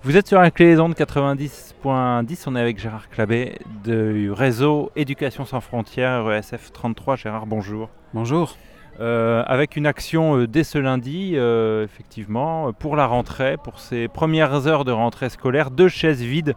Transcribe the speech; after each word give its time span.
Vous 0.00 0.16
êtes 0.16 0.26
sur 0.26 0.40
la 0.40 0.50
clé 0.50 0.66
des 0.66 0.80
ondes 0.80 0.94
90.10, 0.94 2.44
on 2.46 2.56
est 2.56 2.60
avec 2.60 2.78
Gérard 2.78 3.10
Clabé 3.10 3.58
du 3.84 4.30
réseau 4.30 4.90
Éducation 4.96 5.44
sans 5.44 5.60
frontières 5.60 6.30
ESF 6.32 6.72
33. 6.72 7.16
Gérard, 7.16 7.46
bonjour. 7.46 7.90
Bonjour. 8.14 8.56
Euh, 9.00 9.42
avec 9.46 9.76
une 9.76 9.86
action 9.86 10.38
euh, 10.38 10.46
dès 10.46 10.64
ce 10.64 10.78
lundi, 10.78 11.32
euh, 11.34 11.84
effectivement, 11.84 12.72
pour 12.72 12.96
la 12.96 13.06
rentrée, 13.06 13.58
pour 13.62 13.80
ces 13.80 14.08
premières 14.08 14.66
heures 14.66 14.84
de 14.86 14.92
rentrée 14.92 15.28
scolaire, 15.28 15.70
deux 15.70 15.88
chaises 15.88 16.22
vides 16.22 16.54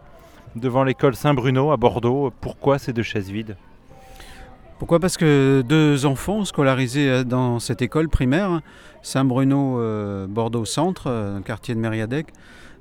devant 0.54 0.82
l'école 0.82 1.14
Saint-Bruno 1.14 1.72
à 1.72 1.76
Bordeaux. 1.76 2.32
Pourquoi 2.40 2.78
ces 2.78 2.94
deux 2.94 3.02
chaises 3.02 3.30
vides? 3.30 3.56
Pourquoi? 4.78 5.00
Parce 5.00 5.16
que 5.16 5.62
deux 5.66 6.04
enfants 6.04 6.44
scolarisés 6.44 7.24
dans 7.24 7.58
cette 7.58 7.80
école 7.80 8.08
primaire, 8.08 8.60
Saint-Bruno, 9.02 9.80
Bordeaux 10.28 10.66
Centre, 10.66 11.10
un 11.10 11.40
quartier 11.40 11.74
de 11.74 11.80
Mériadec, 11.80 12.26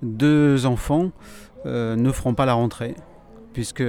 deux 0.04 0.66
enfants 0.66 1.12
ne 1.66 2.12
feront 2.12 2.34
pas 2.34 2.46
la 2.46 2.54
rentrée, 2.54 2.96
puisque 3.54 3.84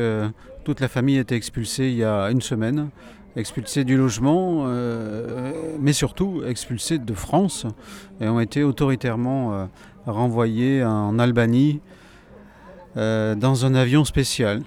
toute 0.65 0.81
la 0.81 0.89
famille 0.89 1.19
été 1.19 1.35
expulsée 1.35 1.89
il 1.89 1.97
y 1.97 2.05
a 2.05 2.31
une 2.31 2.41
semaine 2.41 2.91
expulsés 3.37 3.85
du 3.85 3.97
logement, 3.97 4.65
euh, 4.67 5.53
mais 5.79 5.93
surtout 5.93 6.43
expulsés 6.47 6.99
de 6.99 7.15
France 7.15 7.67
et 8.21 8.29
ont 8.29 8.41
été 8.41 8.65
autoritairement 8.65 9.53
euh, 9.53 9.67
renvoyés 10.07 10.83
en 10.83 11.19
Albanie 11.19 11.81
euh, 12.97 13.35
dans 13.35 13.67
un 13.67 13.75
avion 13.75 14.05
spécial. 14.05 14.63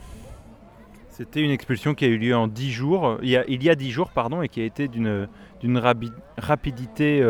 C'était 1.19 1.41
une 1.41 1.51
expulsion 1.51 1.95
qui 1.95 2.05
a 2.05 2.07
eu 2.07 2.17
lieu 2.17 2.33
en 2.33 2.47
10 2.47 2.71
jours, 2.71 3.17
il 3.21 3.27
y 3.27 3.35
a, 3.35 3.43
il 3.49 3.61
y 3.61 3.69
a 3.69 3.75
10 3.75 3.91
jours, 3.91 4.11
pardon, 4.11 4.41
et 4.41 4.47
qui 4.47 4.61
a 4.61 4.63
été 4.63 4.87
d'une 4.87 5.27
rapidité 6.37 7.21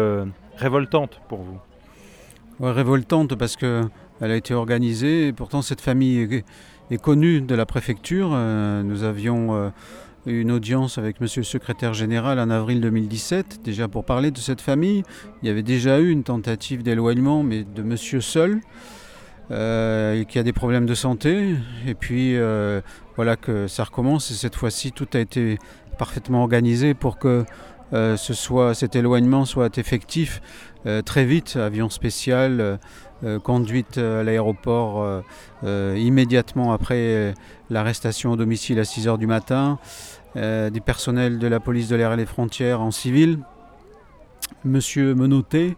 révoltante 0.58 1.20
pour 1.28 1.40
vous. 1.40 1.58
révoltante 2.60 3.34
parce 3.34 3.56
qu'elle 3.56 3.90
a 4.22 4.36
été 4.36 4.54
organisée, 4.54 5.30
et 5.30 5.34
pourtant 5.34 5.64
cette 5.64 5.82
famille 5.82 6.44
est, 6.92 7.02
connue 7.02 7.42
de 7.42 7.56
la 7.56 7.66
préfecture. 7.66 8.30
nous 8.30 9.02
avions 9.02 9.72
une 10.28 10.52
audience 10.52 11.00
avec 11.00 11.20
Monsieur 11.20 11.42
le 11.42 11.46
secrétaire 11.46 11.96
général 11.96 12.40
en 12.40 12.52
avril 12.52 12.82
2017, 12.82 13.62
déjà 13.64 13.88
pour 13.88 14.06
parler 14.06 14.30
de 14.30 14.38
cette 14.38 14.62
famille. 14.62 15.02
Il 15.42 15.48
y 15.48 15.52
avait 15.52 15.64
déjà 15.64 16.00
eu 16.00 16.12
une 16.12 16.24
tentative 16.24 16.84
d'éloignement, 16.84 17.42
mais 17.42 17.64
de 17.64 17.82
Monsieur 17.82 18.22
seul, 18.22 18.62
euh, 19.52 20.24
qui 20.24 20.40
a 20.40 20.44
des 20.44 20.54
problèmes 20.54 20.86
de 20.86 20.96
santé. 20.96 21.56
Et 21.88 21.94
puis 21.94 22.36
euh, 22.38 22.82
voilà 23.16 23.36
que 23.36 23.68
ça 23.68 23.84
recommence. 23.84 24.32
Et 24.32 24.34
cette 24.34 24.56
fois-ci, 24.56 24.92
tout 24.92 25.08
a 25.14 25.20
été 25.20 25.58
parfaitement 25.98 26.42
organisé 26.42 26.94
pour 26.94 27.18
que 27.18 27.46
euh, 27.92 28.18
ce 28.18 28.34
soit, 28.34 28.74
cet 28.76 28.96
éloignement 28.96 29.46
soit 29.46 29.78
effectif 29.78 30.42
très 31.04 31.26
vite. 31.26 31.58
Avion 31.58 31.90
spécial, 31.90 32.80
conduite 33.44 33.98
à 33.98 34.24
l'aéroport 34.24 35.24
immédiatement 35.62 36.72
après 36.72 37.34
l'arrestation 37.70 38.32
au 38.32 38.36
domicile 38.38 38.80
à 38.80 38.86
6 38.86 39.08
h 39.08 39.18
du 39.18 39.28
matin. 39.28 39.78
Euh, 40.36 40.70
des 40.70 40.80
personnels 40.80 41.40
de 41.40 41.48
la 41.48 41.60
police 41.60 41.88
de 41.88 41.96
l'air 41.96 42.14
et 42.14 42.18
des 42.18 42.28
frontières 42.28 42.82
en 42.82 42.92
civil, 42.92 43.40
monsieur 44.64 45.16
Menotté 45.16 45.76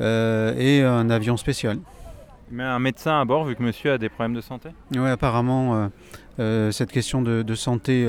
euh, 0.00 0.54
et 0.56 0.82
un 0.82 1.10
avion 1.10 1.36
spécial. 1.36 1.78
Mais 2.50 2.64
un 2.64 2.78
médecin 2.78 3.20
à 3.20 3.24
bord 3.24 3.44
vu 3.44 3.54
que 3.56 3.62
monsieur 3.62 3.92
a 3.92 3.98
des 3.98 4.08
problèmes 4.08 4.34
de 4.34 4.40
santé? 4.40 4.70
Oui, 4.94 5.08
apparemment, 5.08 5.90
euh, 6.38 6.70
cette 6.70 6.90
question 6.90 7.22
de, 7.22 7.54
santé 7.54 8.08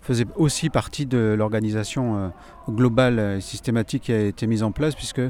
faisait 0.00 0.26
aussi 0.36 0.70
partie 0.70 1.06
de 1.06 1.34
l'organisation 1.36 2.32
globale 2.68 3.18
et 3.38 3.40
systématique 3.40 4.04
qui 4.04 4.12
a 4.12 4.20
été 4.20 4.46
mise 4.46 4.62
en 4.62 4.72
place 4.72 4.94
puisque 4.94 5.22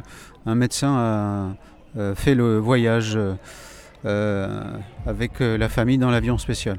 un 0.47 0.55
médecin 0.55 1.57
a 1.99 2.15
fait 2.15 2.35
le 2.35 2.59
voyage 2.59 3.19
avec 4.05 5.41
la 5.41 5.69
famille 5.69 5.99
dans 5.99 6.11
l'avion 6.11 6.39
spécial. 6.39 6.79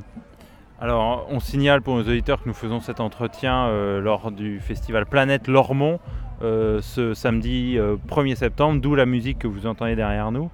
Alors, 0.81 1.25
on 1.29 1.39
signale 1.39 1.81
pour 1.81 1.95
nos 1.95 2.01
auditeurs 2.01 2.43
que 2.43 2.49
nous 2.49 2.53
faisons 2.53 2.81
cet 2.81 2.99
entretien 2.99 3.67
euh, 3.67 4.01
lors 4.01 4.29
du 4.29 4.59
festival 4.59 5.05
Planète 5.05 5.47
Lormont 5.47 5.99
euh, 6.41 6.81
ce 6.81 7.13
samedi 7.13 7.77
1er 8.09 8.33
euh, 8.33 8.35
septembre, 8.35 8.81
d'où 8.81 8.93
la 8.93 9.05
musique 9.05 9.39
que 9.39 9.47
vous 9.47 9.67
entendez 9.67 9.95
derrière 9.95 10.33
nous. 10.33 10.51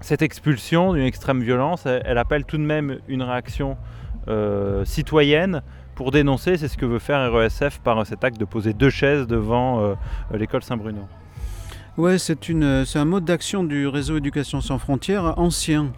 Cette 0.00 0.22
expulsion 0.22 0.92
d'une 0.92 1.04
extrême 1.04 1.42
violence, 1.42 1.86
elle, 1.86 2.18
appelle 2.18 2.44
tout 2.44 2.58
de 2.58 2.62
même 2.62 2.98
une 3.08 3.22
réaction 3.22 3.76
citoyenne 4.84 5.62
pour 5.94 6.10
dénoncer, 6.10 6.58
c'est 6.58 6.68
ce 6.68 6.76
que 6.76 6.84
veut 6.84 6.98
faire 6.98 7.32
RESF 7.32 7.78
par 7.78 8.06
cet 8.06 8.22
acte 8.22 8.38
de 8.38 8.44
poser 8.44 8.74
deux 8.74 8.90
chaises 8.90 9.26
devant 9.26 9.96
l'école 10.32 10.62
Saint-Bruno. 10.62 11.02
Oui, 11.96 12.18
c'est 12.18 12.96
un 12.96 13.04
mode 13.06 13.24
d'action 13.24 13.64
du 13.64 13.86
réseau 13.86 14.18
Éducation 14.18 14.60
sans 14.60 14.78
frontières 14.78 15.38
ancien. 15.38 15.92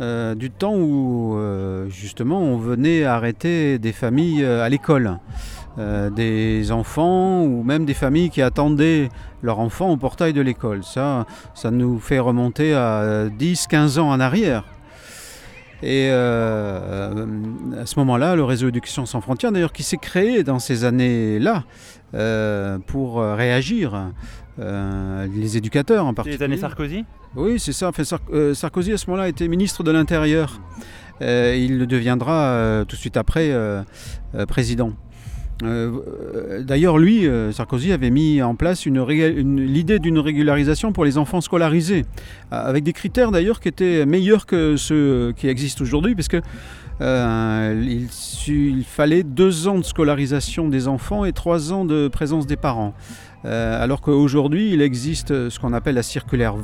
Euh, 0.00 0.36
du 0.36 0.48
temps 0.52 0.76
où 0.76 1.36
euh, 1.36 1.88
justement 1.88 2.40
on 2.40 2.56
venait 2.56 3.02
arrêter 3.02 3.80
des 3.80 3.90
familles 3.90 4.44
euh, 4.44 4.62
à 4.62 4.68
l'école, 4.68 5.18
des 5.78 6.72
enfants 6.72 7.42
ou 7.42 7.62
même 7.62 7.84
des 7.84 7.94
familles 7.94 8.30
qui 8.30 8.42
attendaient 8.42 9.08
leurs 9.42 9.60
enfants 9.60 9.90
au 9.90 9.96
portail 9.96 10.32
de 10.32 10.40
l'école. 10.40 10.82
Ça, 10.82 11.24
ça 11.54 11.70
nous 11.70 12.00
fait 12.00 12.18
remonter 12.18 12.74
à 12.74 13.28
10-15 13.28 14.00
ans 14.00 14.10
en 14.10 14.18
arrière. 14.18 14.64
Et 15.82 16.10
à 16.10 17.12
ce 17.84 17.98
moment-là, 18.00 18.34
le 18.34 18.42
réseau 18.42 18.68
Éducation 18.68 19.06
sans 19.06 19.20
frontières, 19.20 19.52
d'ailleurs, 19.52 19.72
qui 19.72 19.84
s'est 19.84 19.98
créé 19.98 20.42
dans 20.42 20.58
ces 20.58 20.84
années-là 20.84 21.62
pour 22.86 23.20
réagir 23.20 24.10
euh, 24.60 25.28
les 25.32 25.56
éducateurs 25.56 26.04
en 26.04 26.14
particulier. 26.14 26.38
Les 26.38 26.44
années 26.44 26.56
Sarkozy? 26.56 27.04
Oui, 27.36 27.60
c'est 27.60 27.72
ça. 27.72 27.92
Euh, 28.32 28.54
Sarkozy, 28.54 28.92
à 28.92 28.98
ce 28.98 29.08
moment-là, 29.08 29.28
était 29.28 29.46
ministre 29.46 29.84
de 29.84 29.92
l'Intérieur. 29.92 30.60
Euh, 31.20 31.56
il 31.56 31.78
le 31.78 31.86
deviendra 31.86 32.84
tout 32.88 32.96
de 32.96 33.00
suite 33.00 33.16
après 33.16 33.52
président. 34.48 34.92
D'ailleurs, 35.60 36.98
lui, 36.98 37.26
Sarkozy 37.52 37.92
avait 37.92 38.10
mis 38.10 38.42
en 38.42 38.54
place 38.54 38.86
l'idée 38.86 39.98
d'une 39.98 40.18
régularisation 40.18 40.92
pour 40.92 41.04
les 41.04 41.18
enfants 41.18 41.40
scolarisés, 41.40 42.04
avec 42.50 42.84
des 42.84 42.92
critères 42.92 43.32
d'ailleurs 43.32 43.60
qui 43.60 43.68
étaient 43.68 44.06
meilleurs 44.06 44.46
que 44.46 44.76
ceux 44.76 45.32
qui 45.36 45.48
existent 45.48 45.82
aujourd'hui, 45.82 46.14
parce 46.14 46.28
que 46.28 46.40
il, 47.00 48.84
fallait 48.84 49.22
deux 49.22 49.68
ans 49.68 49.78
de 49.78 49.84
scolarisation 49.84 50.68
des 50.68 50.88
enfants 50.88 51.24
et 51.24 51.32
trois 51.32 51.72
ans 51.72 51.84
de 51.84 52.08
présence 52.08 52.46
des 52.46 52.56
parents. 52.56 52.94
Euh, 53.44 53.82
alors 53.82 54.00
qu'aujourd'hui, 54.00 54.72
il 54.72 54.82
existe 54.82 55.48
ce 55.48 55.58
qu'on 55.58 55.72
appelle 55.72 55.94
la 55.94 56.02
circulaire 56.02 56.56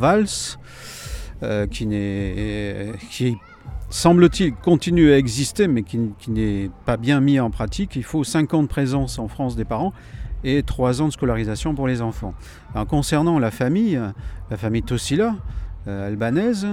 euh, 1.43 1.67
qui, 1.67 1.87
qui 3.11 3.37
semble-t-il, 3.91 4.55
continue 4.55 5.13
à 5.13 5.19
exister, 5.19 5.69
mais 5.69 5.83
qui, 5.83 5.99
n'est 6.29 6.71
pas 6.85 6.97
bien 6.97 7.21
mis 7.21 7.41
en 7.41 7.51
pratique. 7.51 7.97
Il 7.97 8.05
faut 8.05 8.25
5 8.25 8.55
ans 8.55 8.63
de 8.63 8.69
présence 8.69 9.19
en 9.19 9.29
France 9.29 9.57
des 9.57 9.65
parents 9.65 9.93
et 10.43 10.63
3 10.63 11.03
ans 11.03 11.09
de 11.09 11.13
scolarisation 11.13 11.75
pour 11.75 11.87
les 11.87 12.03
enfants. 12.03 12.35
concernant 12.89 13.39
la 13.39 13.51
famille, 13.51 14.01
la 14.51 14.57
famille 14.57 14.83
Tossila, 14.83 15.37
euh, 15.87 16.09
albanaise, 16.09 16.67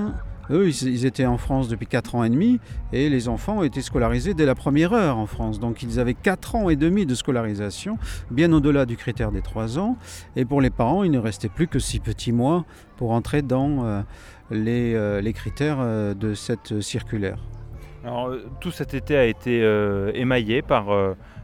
eux, 0.52 0.68
ils, 0.68 1.06
étaient 1.06 1.26
en 1.26 1.38
France 1.38 1.68
depuis 1.68 1.88
4 1.88 2.16
ans 2.16 2.24
et 2.24 2.30
demi 2.30 2.60
et 2.92 3.10
les 3.10 3.28
enfants 3.30 3.60
ont 3.60 3.64
été 3.64 3.82
scolarisés 3.82 4.34
dès 4.34 4.46
la 4.46 4.56
première 4.56 4.94
heure 4.94 5.18
en 5.18 5.26
France. 5.26 5.60
Donc 5.60 5.84
ils 5.84 6.00
avaient 6.00 6.14
4 6.14 6.56
ans 6.56 6.70
et 6.70 6.76
demi 6.76 7.06
de 7.06 7.16
scolarisation, 7.16 7.98
bien 8.32 8.52
au-delà 8.52 8.86
du 8.86 8.98
critère 8.98 9.32
des 9.32 9.42
3 9.42 9.80
ans. 9.80 9.98
Et 10.36 10.46
pour 10.46 10.62
les 10.62 10.70
parents, 10.70 11.04
il 11.04 11.12
ne 11.12 11.20
restait 11.20 11.50
plus 11.50 11.68
que 11.68 11.80
6 11.80 12.00
petits 12.00 12.32
mois 12.32 12.66
pour 12.98 13.12
entrer 13.12 13.42
dans 13.42 13.86
euh, 13.86 14.02
euh, 14.52 15.22
les, 15.22 15.34
critères 15.34 15.78
euh, 15.80 16.14
de 16.14 16.34
cette 16.34 16.82
circulaire. 16.82 17.38
Alors, 18.04 18.34
tout 18.60 18.72
cet 18.72 18.94
été 18.94 19.16
a 19.16 19.26
été 19.26 19.62
émaillé 20.16 20.64
par 20.64 20.88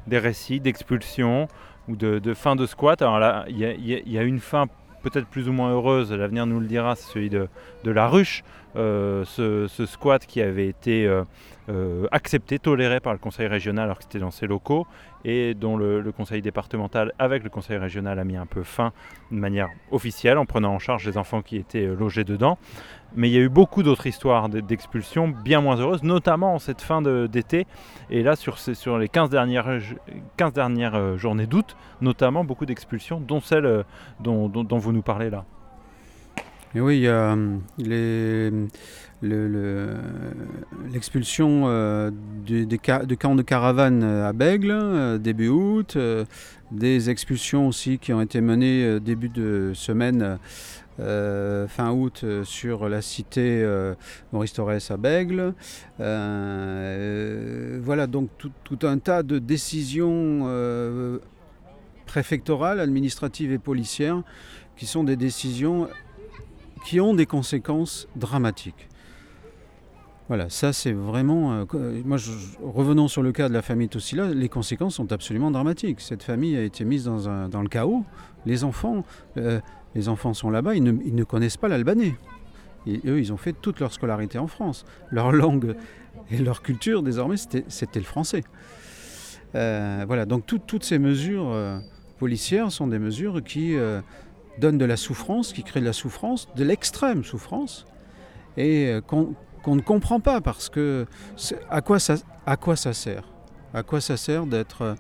des 0.08 0.18
récits 0.18 0.60
d'expulsion 0.60 1.48
ou 1.88 1.96
de, 1.96 2.34
fin 2.34 2.56
de 2.56 2.66
squat. 2.66 3.02
Alors 3.04 3.20
là, 3.20 3.46
il 3.48 3.60
y, 3.60 4.18
a 4.18 4.24
une 4.24 4.40
fin 4.40 4.66
peut-être 5.04 5.28
plus 5.28 5.48
ou 5.48 5.54
moins 5.54 5.72
heureuse, 5.72 6.12
l'avenir 6.12 6.48
nous 6.48 6.60
le 6.60 6.66
dira, 6.66 6.96
c'est 6.96 7.14
celui 7.14 7.30
de, 7.30 7.48
la 7.86 8.08
ruche, 8.08 8.44
euh, 8.76 9.24
ce, 9.26 9.86
squat 9.86 10.26
qui 10.26 10.42
avait 10.42 10.68
été 10.68 11.08
euh, 11.70 11.88
euh, 11.88 12.08
accepté, 12.12 12.60
toléré 12.60 13.00
par 13.00 13.14
le 13.14 13.20
conseil 13.20 13.48
régional 13.48 13.86
alors 13.86 13.98
que 13.98 14.04
c'était 14.04 14.20
dans 14.20 14.32
ses 14.32 14.48
locaux 14.48 14.88
et 15.26 15.54
dont 15.54 15.78
le, 15.78 16.12
conseil 16.12 16.42
départemental 16.42 17.14
avec 17.20 17.44
le 17.44 17.50
conseil 17.50 17.78
régional 17.78 18.20
a 18.20 18.24
mis 18.24 18.38
un 18.38 18.46
peu 18.46 18.64
fin 18.64 18.94
de 19.32 19.38
manière 19.38 19.70
officielle 19.92 20.38
en 20.38 20.46
prenant 20.46 20.74
en 20.74 20.80
charge 20.80 21.06
les 21.06 21.18
enfants 21.18 21.42
qui 21.42 21.58
étaient 21.58 21.86
logés 21.86 22.24
dedans. 22.24 22.58
Mais 23.16 23.30
il 23.30 23.34
y 23.34 23.38
a 23.38 23.42
eu 23.42 23.50
beaucoup 23.50 23.84
d'autres 23.84 24.06
histoires 24.08 24.50
d'expulsion 24.50 25.28
bien 25.28 25.62
moins 25.62 25.78
heureuses, 25.78 26.04
notamment 26.04 26.54
en 26.54 26.60
cette 26.60 26.82
fin 26.82 27.02
d'été. 27.02 27.66
Et 28.10 28.22
là, 28.22 28.36
sur, 28.36 28.58
les 28.98 29.08
15 29.08 29.30
dernières, 29.30 29.80
15 30.36 30.54
dernières 30.54 30.96
euh, 30.96 31.18
journées 31.18 31.48
d'août, 31.48 31.78
notamment 32.02 32.44
beaucoup 32.44 32.66
d'expulsions, 32.66 33.20
dont 33.20 33.40
celle 33.40 33.66
euh, 33.66 33.84
dont, 34.20 34.50
vous 34.50 34.92
nous 34.92 35.02
parlez 35.02 35.30
là. 35.30 35.46
Oui, 36.80 36.98
il 36.98 37.04
y 37.04 37.08
a 37.08 37.36
euh, 37.84 38.68
l'expulsion 40.92 42.12
des, 42.46 42.66
des, 42.66 42.78
de 42.78 43.16
camps 43.16 43.36
de 43.36 43.42
caravane 43.42 44.04
à 44.04 44.34
Bègle, 44.34 45.18
début 45.20 45.48
août, 45.48 45.98
des 46.72 47.10
expulsions 47.10 47.68
aussi 47.68 47.98
qui 47.98 48.14
ont 48.14 48.22
été 48.22 48.42
menées 48.42 49.00
début 49.00 49.30
de 49.30 49.72
semaine 49.74 50.38
fin 50.98 51.92
août 51.92 52.26
sur 52.44 52.90
la 52.90 53.02
cité 53.02 53.66
Maurice 54.32 54.54
Torres 54.54 54.78
à 54.90 54.98
Bègle. 54.98 55.54
voilà 55.98 56.78
donc 58.08 58.30
tout, 58.38 58.80
un 58.84 59.00
tas 59.00 59.24
de 59.24 59.40
décisions 59.40 61.20
préfectorales, 62.06 62.80
administratives 62.80 63.52
et 63.52 63.58
policières 63.58 64.22
qui 64.76 64.86
sont 64.86 65.04
des 65.04 65.16
décisions 65.16 65.88
qui 66.78 67.00
ont 67.00 67.14
des 67.14 67.26
conséquences 67.26 68.08
dramatiques. 68.16 68.90
Voilà, 70.28 70.50
ça 70.50 70.74
c'est 70.74 70.92
vraiment. 70.92 71.66
Euh, 71.74 72.02
moi, 72.04 72.18
revenons 72.62 73.08
sur 73.08 73.24
le 73.24 73.32
cas 73.32 73.48
de 73.48 73.54
la 73.54 73.62
famille 73.62 73.88
Tossila, 73.88 74.28
les 74.34 74.50
conséquences 74.50 74.96
sont 74.96 75.14
absolument 75.14 75.52
dramatiques. 75.52 76.02
Cette 76.02 76.24
famille 76.24 76.58
a 76.58 76.64
été 76.64 76.84
mise 76.84 77.06
dans, 77.06 77.30
un, 77.30 77.48
dans 77.48 77.62
le 77.62 77.70
chaos. 77.70 78.04
Les 78.46 78.66
enfants, 78.66 79.06
euh, 79.38 79.62
les 79.96 80.10
enfants 80.10 80.34
sont 80.34 80.50
là-bas, 80.50 80.76
ils 80.76 80.84
ne, 80.84 81.24
connaissent 81.24 81.58
pas 81.58 81.70
l'albanais. 81.70 82.16
eux, 82.88 83.20
ils 83.20 83.32
ont 83.32 83.38
fait 83.38 83.54
toute 83.54 83.80
leur 83.80 83.94
scolarité 83.94 84.38
en 84.38 84.48
France. 84.48 84.84
Leur 85.12 85.32
langue 85.32 85.76
et 86.30 86.40
leur 86.40 86.62
culture, 86.62 87.04
désormais, 87.04 87.38
c'était 87.38 88.00
le 88.00 88.06
français. 88.06 88.44
Euh, 89.56 90.04
voilà, 90.08 90.26
donc 90.26 90.46
toutes 90.46 90.84
ces 90.84 91.00
mesures 91.00 91.56
policières 92.20 92.74
sont 92.74 92.88
des 92.88 93.00
mesures 93.00 93.42
qui 93.42 93.78
donnent 94.60 94.78
de 94.78 94.86
la 94.86 94.98
souffrance, 94.98 95.54
qui 95.54 95.64
créent 95.64 95.82
de 95.82 95.86
la 95.86 95.94
souffrance, 95.94 96.48
de 96.56 96.64
l'extrême 96.64 97.24
souffrance, 97.24 97.86
et 98.58 99.00
qu'on 99.08 99.36
qu'on 99.68 99.76
ne 99.76 99.82
comprend 99.82 100.22
pas 100.22 100.40
parce 100.40 100.70
que 100.70 101.06
à 101.70 101.82
quoi 101.82 102.00
ça, 102.00 102.16
à 102.46 102.56
quoi 102.56 102.78
ça 102.78 102.94
sert? 102.94 103.24
À 103.74 103.84
quoi 103.84 104.00
ça 104.00 104.16
sert 104.16 104.46
d'être 104.46 104.82
euh, 104.82 104.96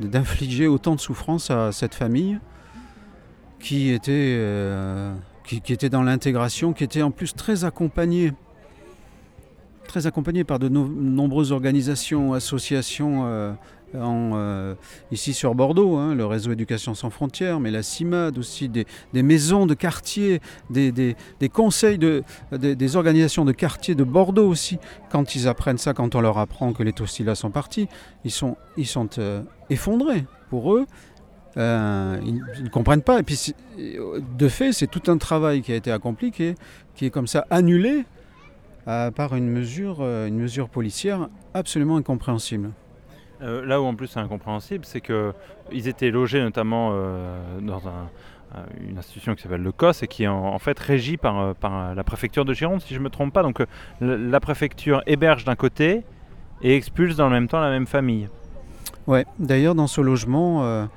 d'infliger 0.00 0.66
autant 0.66 0.94
de 0.96 1.00
souffrance 1.00 1.50
à 1.50 1.72
cette 1.72 1.94
famille 1.94 2.38
qui 3.58 3.90
était, 3.90 4.36
euh, 4.38 5.14
qui, 5.44 5.72
était 5.72 5.88
dans 5.88 6.02
l'intégration, 6.02 6.74
qui 6.74 6.84
était 6.84 7.00
en 7.00 7.10
plus 7.10 7.34
très 7.34 7.64
accompagnée, 7.64 8.32
très 9.90 10.06
accompagnée 10.06 10.44
par 10.44 10.60
de 10.60 10.68
nombreuses 10.68 11.50
organisations, 11.50 12.32
associations 12.32 13.26
euh, 13.26 13.52
euh, 13.96 14.74
ici 15.10 15.34
sur 15.34 15.56
Bordeaux, 15.56 15.96
hein, 15.96 16.14
le 16.14 16.24
réseau 16.24 16.52
Éducation 16.52 16.94
sans 16.94 17.10
frontières, 17.10 17.58
mais 17.58 17.72
la 17.72 17.82
CIMAD 17.82 18.38
aussi, 18.38 18.68
des, 18.68 18.86
maisons 19.12 19.66
de 19.66 19.74
quartier, 19.74 20.40
des, 20.70 21.16
conseils, 21.52 21.98
de, 21.98 22.22
des, 22.52 22.96
organisations 22.96 23.44
de 23.44 23.50
quartier 23.50 23.96
de 23.96 24.04
Bordeaux 24.04 24.46
aussi. 24.46 24.78
Quand 25.10 25.34
ils 25.34 25.48
apprennent 25.48 25.78
ça, 25.78 25.92
quand 25.92 26.14
on 26.14 26.20
leur 26.20 26.38
apprend 26.38 26.72
que 26.72 26.84
les 26.84 26.92
Tostilas 26.92 27.34
sont 27.34 27.50
partis, 27.50 27.88
ils 28.24 28.30
sont, 28.30 28.56
ils 28.76 28.86
sont 28.86 29.18
euh, 29.18 29.42
effondrés. 29.70 30.24
Pour 30.50 30.76
eux, 30.76 30.86
ils, 31.56 31.60
ne 32.62 32.68
comprennent 32.68 33.02
pas. 33.02 33.18
Et 33.18 33.22
puis, 33.24 33.54
de 33.76 34.48
fait, 34.48 34.72
c'est 34.72 34.86
tout 34.86 35.10
un 35.10 35.18
travail 35.18 35.62
qui 35.62 35.72
a 35.72 35.74
été 35.74 35.90
accompli 35.90 36.30
qui 36.30 36.44
est, 36.44 36.54
qui 36.94 37.06
est 37.06 37.10
comme 37.10 37.26
ça 37.26 37.44
annulé 37.50 38.04
par 39.14 39.34
une 39.34 39.48
mesure, 39.48 40.00
une 40.02 40.38
mesure 40.38 40.68
policière 40.68 41.28
absolument 41.54 41.96
incompréhensible. 41.96 42.70
Euh, 43.42 43.64
là 43.64 43.80
où 43.80 43.84
en 43.84 43.94
plus 43.94 44.06
c'est 44.06 44.20
incompréhensible, 44.20 44.84
c'est 44.84 45.00
qu'ils 45.00 45.88
étaient 45.88 46.10
logés 46.10 46.40
notamment 46.40 46.90
euh, 46.92 47.60
dans 47.60 47.80
une 48.86 48.98
institution 48.98 49.34
qui 49.34 49.42
s'appelle 49.42 49.62
le 49.62 49.72
COS 49.72 50.02
et 50.02 50.08
qui 50.08 50.24
est 50.24 50.28
en, 50.28 50.58
fait 50.58 50.78
régie 50.78 51.16
par, 51.16 51.38
euh, 51.38 51.54
par, 51.54 51.94
la 51.94 52.04
préfecture 52.04 52.44
de 52.44 52.52
Gironde, 52.52 52.82
si 52.82 52.94
je 52.94 52.98
ne 52.98 53.04
me 53.04 53.10
trompe 53.10 53.32
pas. 53.32 53.42
Donc 53.42 53.62
la 54.00 54.40
préfecture 54.40 55.02
héberge 55.06 55.44
d'un 55.44 55.54
côté 55.54 56.02
et 56.62 56.76
expulse 56.76 57.16
dans 57.16 57.26
le 57.26 57.32
même 57.32 57.48
temps 57.48 57.60
la 57.60 57.70
même 57.70 57.86
famille. 57.86 58.28
Ouais, 59.06 59.24
d'ailleurs 59.38 59.74
dans 59.74 59.86
ce 59.86 60.00
logement, 60.00 60.88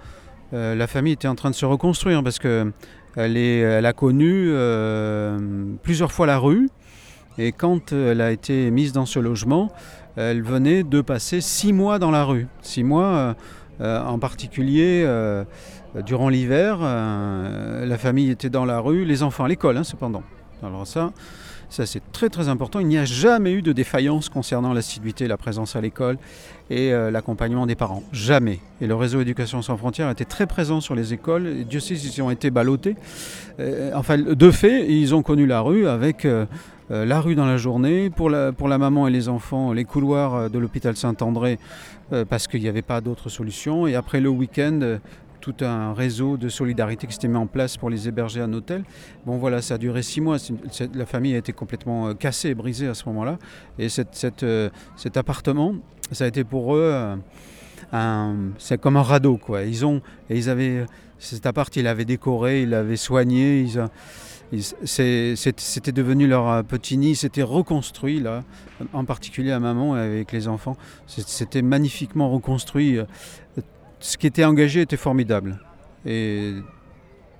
la 0.51 0.87
famille 0.87 1.13
était 1.13 1.29
en 1.29 1.35
train 1.35 1.49
de 1.49 1.55
se 1.55 1.65
reconstruire 1.65 2.21
parce 2.23 2.39
qu'elle 2.39 2.73
elle 3.15 3.85
a 3.85 3.93
connu 3.93 4.51
plusieurs 5.83 6.11
fois 6.11 6.27
la 6.27 6.37
rue. 6.37 6.69
Et 7.37 7.51
quand 7.51 7.91
elle 7.93 8.21
a 8.21 8.31
été 8.31 8.69
mise 8.71 8.93
dans 8.93 9.05
ce 9.05 9.19
logement, 9.19 9.71
elle 10.15 10.43
venait 10.43 10.83
de 10.83 11.01
passer 11.01 11.41
six 11.41 11.73
mois 11.73 11.99
dans 11.99 12.11
la 12.11 12.23
rue. 12.23 12.47
Six 12.61 12.83
mois, 12.83 13.05
euh, 13.05 13.33
euh, 13.81 14.03
en 14.03 14.19
particulier 14.19 15.03
euh, 15.05 15.43
durant 16.05 16.29
l'hiver, 16.29 16.79
la 16.81 17.97
famille 17.97 18.29
était 18.29 18.49
dans 18.49 18.65
la 18.65 18.79
rue, 18.79 19.05
les 19.05 19.23
enfants 19.23 19.45
à 19.45 19.47
l'école 19.47 19.77
hein, 19.77 19.83
cependant. 19.83 20.23
Alors 20.63 20.87
ça, 20.87 21.11
ça 21.69 21.85
c'est 21.85 22.01
très 22.11 22.29
très 22.29 22.47
important. 22.47 22.79
Il 22.79 22.87
n'y 22.87 22.97
a 22.97 23.05
jamais 23.05 23.53
eu 23.53 23.61
de 23.61 23.71
défaillance 23.71 24.29
concernant 24.29 24.73
l'assiduité, 24.73 25.27
la 25.27 25.37
présence 25.37 25.75
à 25.75 25.81
l'école 25.81 26.17
et 26.69 26.91
l'accompagnement 27.11 27.65
des 27.65 27.75
parents. 27.75 28.03
Jamais. 28.11 28.59
Et 28.81 28.87
le 28.87 28.95
réseau 28.95 29.21
Éducation 29.21 29.61
sans 29.61 29.77
frontières 29.77 30.09
était 30.09 30.25
très 30.25 30.47
présent 30.47 30.81
sur 30.81 30.95
les 30.95 31.13
écoles. 31.13 31.65
Dieu 31.69 31.79
sait 31.79 31.95
s'ils 31.95 32.21
ont 32.23 32.31
été 32.31 32.49
ballottés. 32.49 32.95
enfin, 33.93 34.17
de 34.17 34.51
fait, 34.51 34.89
ils 34.89 35.13
ont 35.13 35.21
connu 35.21 35.45
la 35.45 35.61
rue 35.61 35.87
avec 35.87 36.25
euh, 36.91 37.05
la 37.05 37.21
rue 37.21 37.35
dans 37.35 37.45
la 37.45 37.57
journée, 37.57 38.09
pour 38.09 38.29
la, 38.29 38.51
pour 38.51 38.67
la 38.67 38.77
maman 38.77 39.07
et 39.07 39.11
les 39.11 39.29
enfants, 39.29 39.71
les 39.71 39.85
couloirs 39.85 40.35
euh, 40.35 40.49
de 40.49 40.59
l'hôpital 40.59 40.95
Saint-André, 40.97 41.57
euh, 42.11 42.25
parce 42.25 42.47
qu'il 42.47 42.61
n'y 42.61 42.67
avait 42.67 42.81
pas 42.81 42.99
d'autre 42.99 43.29
solution. 43.29 43.87
Et 43.87 43.95
après 43.95 44.19
le 44.19 44.29
week-end, 44.29 44.99
tout 45.43 45.65
un 45.65 45.93
réseau 45.93 46.37
de 46.37 46.47
solidarité 46.47 47.05
qui 47.05 47.11
s'était 47.11 47.27
mis 47.27 47.35
en 47.35 47.47
place 47.47 47.75
pour 47.75 47.89
les 47.89 48.07
héberger 48.07 48.39
à 48.39 48.45
un 48.45 48.53
hôtel. 48.53 48.85
Bon 49.25 49.37
voilà, 49.37 49.61
ça 49.61 49.73
a 49.73 49.77
duré 49.77 50.01
six 50.01 50.21
mois. 50.21 50.37
La 50.95 51.05
famille 51.05 51.35
a 51.35 51.37
été 51.37 51.51
complètement 51.51 52.15
cassée 52.15 52.49
et 52.49 52.55
brisée 52.55 52.87
à 52.87 52.93
ce 52.93 53.03
moment-là. 53.09 53.37
Et 53.77 53.89
cette, 53.89 54.15
cet 54.95 55.17
appartement, 55.17 55.75
ça 56.13 56.23
a 56.23 56.27
été 56.27 56.45
pour 56.45 56.75
eux 56.75 57.17
c'est 58.57 58.79
comme 58.79 58.95
un 58.95 59.03
radeau 59.03 59.37
quoi. 59.37 59.63
Ils 59.63 59.85
ont 59.85 60.01
et 60.29 60.37
ils 60.37 60.49
avaient 60.49 60.85
cet 61.19 61.45
appart, 61.45 61.75
ils 61.75 61.83
l'avaient 61.83 62.05
décoré, 62.05 62.63
ils 62.63 62.69
l'avaient 62.69 62.95
soigné. 62.95 63.67
C'était 64.85 65.91
devenu 65.91 66.27
leur 66.27 66.49
euh, 66.49 66.63
petit 66.63 66.97
nid, 66.97 67.15
c'était 67.15 67.43
reconstruit 67.43 68.19
là, 68.19 68.43
en 68.93 69.03
particulier 69.03 69.51
à 69.51 69.59
maman 69.59 69.93
avec 69.93 70.31
les 70.31 70.47
enfants. 70.47 70.77
C'était 71.07 71.61
magnifiquement 71.61 72.29
reconstruit. 72.31 72.99
Ce 74.03 74.17
qui 74.17 74.27
était 74.27 74.43
engagé 74.43 74.81
était 74.81 74.97
formidable. 74.97 75.61
Et 76.05 76.55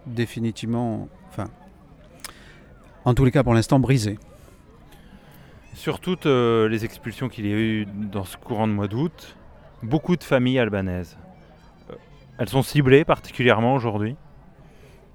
définitivement, 0.06 1.10
enfin, 1.28 1.50
en 3.04 3.14
tous 3.14 3.26
les 3.26 3.32
cas 3.32 3.44
pour 3.44 3.54
l'instant 3.54 3.80
brisé. 3.80 4.18
Sur 5.74 6.00
toutes 6.00 6.26
euh, 6.26 6.70
les 6.70 6.86
expulsions 6.86 7.28
qu'il 7.28 7.48
y 7.48 7.52
a 7.52 7.58
eu 7.58 7.86
dans 7.86 8.24
ce 8.24 8.38
courant 8.38 8.66
de 8.66 8.72
mois 8.72 8.88
d'août, 8.88 9.36
beaucoup 9.82 10.16
de 10.16 10.24
familles 10.24 10.58
albanaises. 10.58 11.18
Euh, 11.90 11.96
elles 12.38 12.48
sont 12.48 12.64
ciblées 12.64 13.04
particulièrement 13.04 13.74
aujourd'hui? 13.74 14.16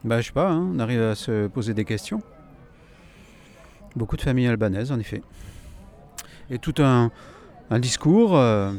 Bah, 0.04 0.20
je 0.20 0.26
sais 0.26 0.32
pas, 0.32 0.50
hein, 0.50 0.70
on 0.74 0.78
arrive 0.78 1.00
à 1.00 1.14
se 1.14 1.46
poser 1.46 1.72
des 1.72 1.86
questions. 1.86 2.20
Beaucoup 3.96 4.18
de 4.18 4.22
familles 4.22 4.48
albanaises, 4.48 4.92
en 4.92 4.98
effet. 4.98 5.22
Et 6.50 6.58
tout 6.58 6.74
un, 6.78 7.10
discours 7.78 8.36
euh, 8.36 8.70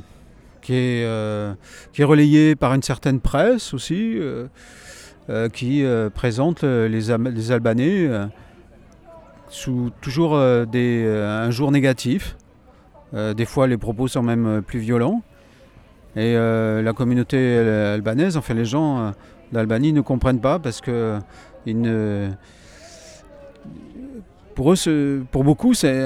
qui, 0.61 0.73
est, 0.73 1.03
euh, 1.05 1.53
relayé 1.99 2.55
par 2.55 2.73
une 2.73 2.83
certaine 2.83 3.19
presse 3.19 3.73
aussi, 3.73 4.17
euh, 4.17 4.47
qui 5.49 5.83
présente 6.15 6.63
les, 6.63 6.89
les 6.89 7.51
Albanais 7.51 8.09
sous 9.49 9.91
toujours 10.01 10.39
des, 10.65 11.05
un 11.07 11.51
jour 11.51 11.71
négatif. 11.71 12.35
des 13.13 13.45
fois, 13.45 13.67
les 13.67 13.77
propos 13.77 14.07
sont 14.07 14.23
même 14.23 14.63
plus 14.65 14.79
violents. 14.79 15.21
Et 16.15 16.33
la 16.33 16.93
communauté 16.93 17.59
albanaise, 17.59 18.37
enfin 18.37 18.55
les 18.55 18.65
gens 18.65 19.13
d'Albanie 19.51 19.93
ne 19.93 20.01
comprennent 20.01 20.41
pas 20.41 20.57
parce 20.57 20.81
que 20.81 21.19
pour 24.59 24.73
eux, 24.73 25.25
pour 25.31 25.45
beaucoup, 25.45 25.73
c'est 25.73 26.03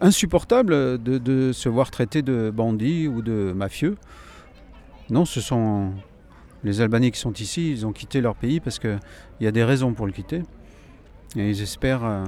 insupportable 0.00 1.02
de, 1.02 1.52
se 1.52 1.68
voir 1.68 1.90
traité 1.90 2.22
de 2.22 2.50
bandits 2.50 3.08
ou 3.08 3.20
de 3.20 3.52
mafieux. 3.54 3.98
Non, 5.10 5.26
ce 5.26 5.42
sont 5.42 5.92
les 6.62 6.80
Albanais 6.80 7.10
qui 7.10 7.20
sont 7.20 7.34
ici, 7.34 7.72
ils 7.72 7.84
ont 7.84 7.92
quitté 7.92 8.22
leur 8.22 8.36
pays 8.36 8.58
parce 8.58 8.78
qu'il 8.78 8.98
y 9.42 9.46
a 9.46 9.52
des 9.52 9.64
raisons 9.64 9.92
pour 9.92 10.06
le 10.06 10.12
quitter. 10.12 10.40
Et 11.36 11.50
ils 11.50 11.60
espèrent, 11.60 12.06
euh, 12.06 12.24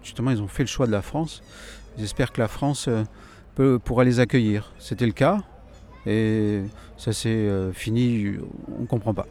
justement, 0.00 0.30
ils 0.30 0.40
ont 0.40 0.46
fait 0.46 0.62
le 0.62 0.68
choix 0.68 0.86
de 0.86 0.92
la 0.92 1.02
France. 1.02 1.42
Ils 1.98 2.04
espèrent 2.04 2.30
que 2.30 2.40
la 2.40 2.46
France 2.46 2.88
euh, 3.58 3.78
pourra 3.80 4.04
les 4.04 4.20
accueillir. 4.20 4.74
C'était 4.78 5.06
le 5.06 5.12
cas 5.12 5.42
et 6.06 6.62
ça 6.98 7.12
s'est 7.12 7.30
euh, 7.30 7.72
fini, 7.72 8.36
on 8.78 8.82
ne 8.82 8.86
comprend 8.86 9.12
pas. 9.12 9.26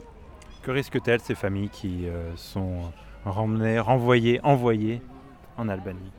Que 0.61 0.71
risquent-elles 0.71 1.21
ces 1.21 1.35
familles 1.35 1.69
qui 1.69 2.05
euh, 2.05 2.35
sont 2.35 2.91
ramenées, 3.23 3.79
renvoyées, 3.79 4.41
envoyées 4.43 5.01
en 5.57 5.69
Albanie 5.69 6.11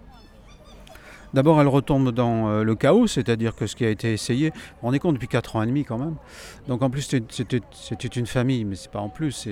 D'abord, 1.34 1.60
elles 1.60 1.68
retombent 1.68 2.12
dans 2.12 2.48
euh, 2.48 2.62
le 2.62 2.76
chaos, 2.76 3.08
c'est-à-dire 3.08 3.56
que 3.56 3.66
ce 3.66 3.74
qui 3.74 3.84
a 3.84 3.90
été 3.90 4.12
essayé, 4.12 4.52
on 4.84 4.92
est 4.92 5.00
compte 5.00 5.14
depuis 5.14 5.26
4 5.26 5.56
ans 5.56 5.62
et 5.64 5.66
demi 5.66 5.84
quand 5.84 5.98
même. 5.98 6.14
Donc 6.68 6.82
en 6.82 6.90
plus, 6.90 7.02
c'était 7.02 8.06
une 8.06 8.26
famille, 8.26 8.64
mais 8.64 8.76
c'est 8.76 8.90
pas 8.90 9.00
en 9.00 9.08
plus, 9.08 9.48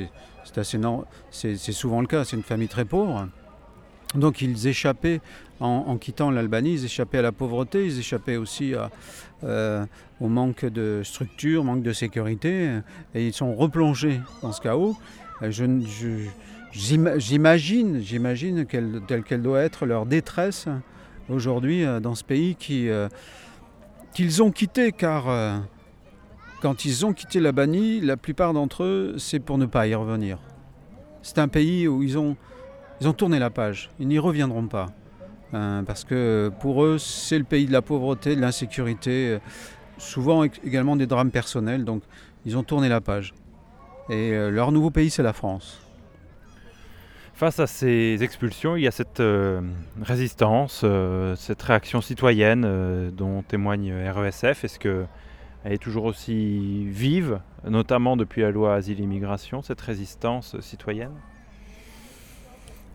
c'est 1.33 1.73
souvent 1.73 2.01
le 2.01 2.07
cas, 2.07 2.25
c'est 2.25 2.37
une 2.37 2.45
famille 2.45 2.69
très 2.69 2.85
pauvre. 2.85 3.29
Donc 4.15 4.43
ils 4.43 4.69
échappaient, 4.69 5.21
en, 5.59 5.97
quittant 5.97 6.31
l'Albanie, 6.31 6.75
ils 6.75 6.85
échappaient 6.85 7.19
à 7.19 7.23
la 7.23 7.33
pauvreté, 7.33 7.85
ils 7.85 7.99
échappaient 7.99 8.37
aussi 8.37 8.75
euh, 9.43 9.85
au 10.21 10.29
manque 10.29 10.65
de 10.65 11.03
structure, 11.03 11.65
manque 11.65 11.83
de 11.83 11.93
sécurité, 11.93 12.79
et 13.15 13.27
ils 13.27 13.33
sont 13.33 13.55
replongés 13.55 14.21
dans 14.43 14.53
ce 14.53 14.61
chaos. 14.61 14.97
Euh, 15.43 15.51
j'imagine, 16.73 18.01
j'imagine 18.01 18.67
telle 19.07 19.23
qu'elle 19.23 19.43
doit 19.43 19.61
être 19.61 19.87
leur 19.87 20.07
détresse 20.07 20.67
aujourd'hui 21.29 21.85
dans 22.03 22.15
ce 22.15 22.25
pays 22.25 22.57
qui, 22.57 22.89
qu'ils 24.13 24.43
ont 24.43 24.51
quitté 24.51 24.93
car 24.93 25.63
quand 26.61 26.85
ils 26.85 27.05
ont 27.05 27.13
quitté 27.13 27.41
la 27.41 27.53
Bannie, 27.53 28.01
la 28.01 28.17
plupart 28.17 28.53
d'entre 28.53 28.85
eux, 28.85 29.15
c'est 29.19 29.41
pour 29.41 29.59
ne 29.59 29.67
pas 29.67 29.87
y 29.87 29.95
revenir. 29.95 30.39
C'est 31.23 31.39
un 31.39 31.49
pays 31.49 31.89
où 31.89 32.03
ils 32.03 32.19
ont, 32.19 32.37
ils 33.01 33.09
ont 33.09 33.13
tourné 33.13 33.39
la 33.39 33.51
page, 33.51 33.91
ils 33.99 34.09
n'y 34.09 34.19
reviendront 34.19 34.67
pas. 34.67 34.87
Parce 35.51 36.05
que 36.05 36.51
pour 36.61 36.85
eux, 36.85 36.99
c'est 36.99 37.39
le 37.39 37.45
pays 37.45 37.67
de 37.67 37.73
la 37.73 37.83
pauvreté, 37.83 38.35
de 38.35 38.41
l'insécurité, 38.41 39.39
souvent 39.99 40.45
également 40.45 40.97
des 40.97 41.07
drames 41.07 41.31
personnels. 41.31 41.85
Donc 41.85 42.03
ils 42.47 42.57
ont 42.57 42.63
tourné 42.63 42.89
la 42.89 43.01
page. 43.01 43.35
Et 44.09 44.33
euh, 44.33 44.51
leur 44.51 44.73
nouveau 44.73 44.91
pays, 44.91 45.11
c'est 45.11 45.23
la 45.23 45.33
France. 45.33 45.82
Face 47.35 47.59
à 47.59 47.67
ces 47.67 48.23
expulsions, 48.23 48.77
il 48.77 48.83
y 48.83 48.87
a 48.87 48.91
cette 48.91 49.21
euh, 49.21 49.61
résistance, 50.01 50.83
euh, 50.85 51.35
cette 51.37 51.63
réaction 51.63 52.01
citoyenne 52.01 53.11
dont 53.11 53.43
témoigne 53.43 53.93
RESF. 53.93 54.65
Est-ce 54.65 54.79
qu'elle 54.79 55.07
est 55.65 55.83
toujours 55.83 56.05
aussi 56.05 56.87
vive, 56.87 57.41
notamment 57.65 58.17
depuis 58.17 58.43
la 58.43 58.51
loi 58.51 58.75
Asile-Immigration, 58.75 59.63
cette 59.63 59.81
résistance 59.81 60.61
citoyenne? 60.61 61.15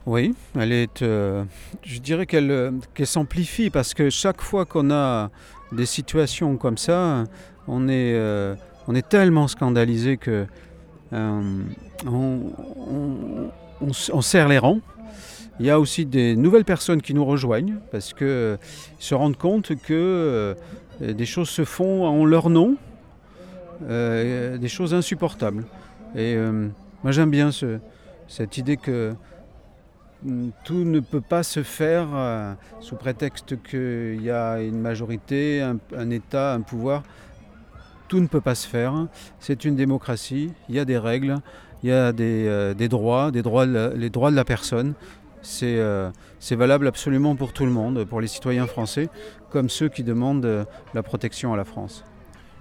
Oui, 0.06 0.34
elle 0.58 0.72
est, 0.72 1.04
je 1.04 2.00
dirais 2.00 2.26
qu'elle 2.26 2.80
s'amplifie 3.04 3.70
parce 3.70 3.94
que 3.94 4.10
chaque 4.10 4.42
fois 4.42 4.66
qu'on 4.66 4.90
a 4.90 5.30
des 5.74 5.86
situations 5.86 6.58
comme 6.58 6.78
ça, 6.78 7.26
on 7.68 7.88
est, 7.88 8.14
euh, 8.16 8.56
on 8.88 8.96
est 8.96 9.08
tellement 9.08 9.48
scandalisé 9.48 10.18
que 10.18 10.46
euh, 11.14 11.64
serre 14.22 14.48
les 14.48 14.58
rangs. 14.58 14.80
Il 15.60 15.66
y 15.66 15.72
a 15.72 15.80
aussi 15.80 16.06
des 16.06 16.36
nouvelles 16.36 16.66
personnes 16.66 17.02
qui 17.02 17.14
nous 17.14 17.26
rejoignent 17.26 17.78
parce 17.92 18.14
qu'ils 18.14 18.60
se 19.00 19.16
rendent 19.16 19.38
compte 19.38 19.76
que 19.76 19.94
euh, 19.94 20.54
des 21.02 21.26
choses 21.26 21.50
se 21.50 21.66
font 21.66 22.06
en 22.06 22.26
leur 22.26 22.50
nom, 22.50 22.76
des 23.82 24.68
choses 24.68 24.94
insupportables. 24.94 25.66
Et 26.16 26.36
moi 27.04 27.12
j'aime 27.12 27.30
bien 27.30 27.52
ce, 27.52 27.80
cette 28.28 28.58
idée 28.58 28.78
que 28.78 29.16
tout 30.64 30.84
ne 30.84 31.00
peut 31.00 31.22
pas 31.22 31.44
se 31.44 31.64
faire 31.64 32.08
euh, 32.14 32.54
sous 32.80 32.96
prétexte 32.96 33.62
qu'il 33.64 34.22
y 34.22 34.32
a 34.32 34.62
une 34.62 34.80
majorité, 34.80 35.62
un, 35.62 36.10
État, 36.10 36.54
un 36.54 36.62
pouvoir. 36.62 37.04
Tout 38.08 38.20
ne 38.20 38.28
peut 38.28 38.42
pas 38.42 38.56
se 38.56 38.68
faire. 38.68 39.08
C'est 39.40 39.66
une 39.66 39.76
démocratie, 39.76 40.52
il 40.70 40.76
y 40.76 40.80
a 40.80 40.86
des 40.86 40.98
règles, 40.98 41.36
il 41.84 41.90
y 41.90 41.92
a 41.94 42.12
des, 42.12 42.46
euh, 42.48 42.74
droits, 42.88 43.32
des 43.32 43.42
droits 43.42 43.66
les 43.66 44.10
droits 44.10 44.32
de 44.32 44.36
la 44.36 44.46
personne. 44.46 44.94
Euh, 45.64 46.12
c'est 46.40 46.56
valable 46.56 46.88
absolument 46.88 47.36
pour 47.36 47.54
tout 47.54 47.66
le 47.66 47.72
monde, 47.72 48.04
pour 48.04 48.22
les 48.22 48.28
citoyens 48.28 48.68
français, 48.68 49.10
comme 49.50 49.70
ceux 49.70 49.88
qui 49.88 50.04
demandent 50.04 50.66
la 50.94 51.04
protection 51.04 51.54
à 51.54 51.58
la 51.58 51.64
France. 51.64 52.04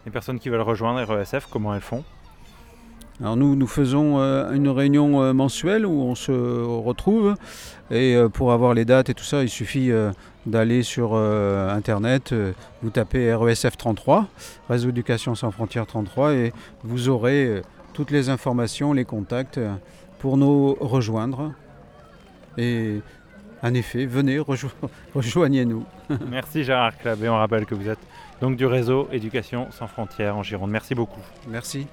Les 0.05 0.13
personnes 0.13 0.39
qui 0.39 0.51
veulent 0.51 0.61
rejoindre 0.61 1.03
RESF, 1.03 1.49
comment 1.51 1.75
elles 1.75 1.81
font? 1.81 2.05
Alors 3.21 3.37
nous, 3.37 3.57
nous 3.57 3.67
faisons 3.67 4.21
euh, 4.21 4.53
une 4.53 4.69
réunion 4.69 5.23
euh, 5.23 5.33
mensuelle 5.33 5.87
où 5.87 6.03
on 6.03 6.15
se 6.15 6.33
retrouve 6.33 7.35
et 7.91 8.15
euh, 8.15 8.29
pour 8.29 8.53
avoir 8.53 8.75
les 8.75 8.85
dates 8.85 9.09
et 9.09 9.15
tout 9.15 9.25
ça, 9.25 9.43
il 9.43 9.49
suffit 9.49 9.91
d'aller 10.45 10.83
sur 10.83 11.15
internet, 11.15 12.35
vous 12.83 12.91
tapez 12.91 13.33
RESF 13.35 13.77
33, 13.77 14.27
Réseau 14.69 14.91
Éducation 14.91 15.35
sans 15.35 15.51
frontières 15.51 15.87
33 15.87 16.35
et 16.35 16.53
vous 16.85 17.09
aurez 17.09 17.63
toutes 17.97 18.11
les 18.11 18.29
informations, 18.29 18.93
les 18.93 19.07
contacts 19.07 19.59
pour 20.19 20.37
nous 20.37 20.75
rejoindre. 20.81 21.55
Et 22.59 23.01
en 23.63 23.73
effet, 23.73 24.05
venez, 24.05 24.39
rejoignez-nous. 25.15 25.83
Merci 26.29 26.63
Gérard 26.63 26.93
et 27.07 27.29
On 27.31 27.37
rappelle 27.37 27.65
que 27.65 27.75
vous 27.75 27.89
êtes 27.89 27.99
donc 28.43 28.59
du 28.59 28.67
réseau 28.67 29.09
Éducation 29.13 29.69
sans 29.71 29.87
frontières 29.87 30.37
en 30.37 30.43
Gironde. 30.43 30.71
Merci 30.71 30.95
beaucoup. 30.95 31.23
Merci. 31.49 31.87